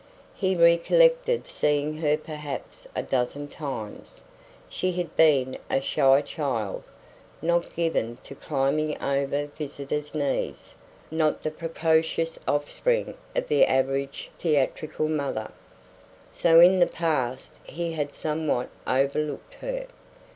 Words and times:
He 0.33 0.55
recollected 0.55 1.45
seeing 1.45 1.97
her 1.97 2.17
perhaps 2.17 2.87
a 2.95 3.03
dozen 3.03 3.47
times. 3.49 4.23
She 4.67 4.93
had 4.93 5.15
been 5.15 5.57
a 5.69 5.79
shy 5.79 6.21
child, 6.23 6.81
not 7.39 7.75
given 7.75 8.17
to 8.23 8.33
climbing 8.33 8.99
over 8.99 9.45
visitors' 9.55 10.15
knees; 10.15 10.73
not 11.11 11.43
the 11.43 11.51
precocious 11.51 12.39
offspring 12.47 13.13
of 13.35 13.47
the 13.47 13.63
average 13.67 14.31
theatrical 14.39 15.07
mother. 15.07 15.51
So 16.31 16.59
in 16.59 16.79
the 16.79 16.87
past 16.87 17.59
he 17.65 17.91
had 17.93 18.15
somewhat 18.15 18.69
overlooked 18.87 19.53
her. 19.61 19.85